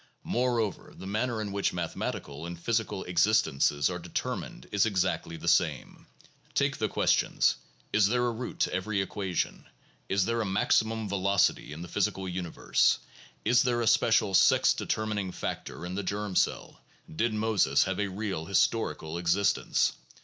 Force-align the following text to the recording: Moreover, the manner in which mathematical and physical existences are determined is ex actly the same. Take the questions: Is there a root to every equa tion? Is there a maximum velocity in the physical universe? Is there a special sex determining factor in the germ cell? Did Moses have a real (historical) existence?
Moreover, 0.23 0.95
the 0.97 1.05
manner 1.05 1.39
in 1.43 1.51
which 1.51 1.73
mathematical 1.73 2.47
and 2.47 2.59
physical 2.59 3.03
existences 3.03 3.87
are 3.87 3.99
determined 3.99 4.67
is 4.71 4.83
ex 4.83 5.03
actly 5.05 5.37
the 5.39 5.47
same. 5.47 6.07
Take 6.55 6.77
the 6.77 6.87
questions: 6.89 7.57
Is 7.93 8.07
there 8.07 8.25
a 8.25 8.31
root 8.31 8.59
to 8.61 8.73
every 8.73 9.05
equa 9.05 9.35
tion? 9.35 9.65
Is 10.09 10.25
there 10.25 10.41
a 10.41 10.43
maximum 10.43 11.07
velocity 11.07 11.71
in 11.71 11.83
the 11.83 11.87
physical 11.87 12.27
universe? 12.27 12.97
Is 13.45 13.61
there 13.61 13.81
a 13.81 13.85
special 13.85 14.33
sex 14.33 14.73
determining 14.73 15.31
factor 15.31 15.85
in 15.85 15.93
the 15.93 16.01
germ 16.01 16.35
cell? 16.35 16.81
Did 17.15 17.35
Moses 17.35 17.83
have 17.83 17.99
a 17.99 18.07
real 18.07 18.45
(historical) 18.45 19.19
existence? 19.19 19.93